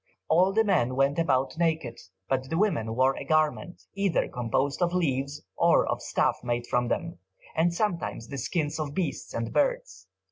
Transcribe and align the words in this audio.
All 0.29 0.51
the 0.51 0.63
men 0.63 0.95
went 0.95 1.19
about 1.19 1.55
naked, 1.59 1.99
but 2.27 2.49
the 2.49 2.57
women 2.57 2.95
wore 2.95 3.15
a 3.15 3.23
garment, 3.23 3.83
either 3.93 4.27
composed 4.27 4.81
of 4.81 4.95
leaves 4.95 5.43
or 5.55 5.85
of 5.85 6.01
stuff 6.01 6.39
made 6.43 6.65
from 6.65 6.87
them, 6.87 7.19
and 7.55 7.71
sometimes 7.71 8.27
the 8.27 8.39
skins 8.39 8.79
of 8.79 8.95
beasts 8.95 9.31
and 9.31 9.53
birds. 9.53 10.07